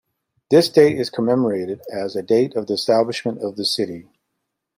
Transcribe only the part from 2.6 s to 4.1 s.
the establishment of the city.